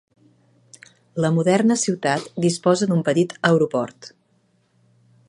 La 1.25 1.29
moderna 1.35 1.77
ciutat 1.83 2.25
disposa 2.47 2.87
d'un 2.93 3.05
petit 3.11 3.37
aeroport. 3.51 4.11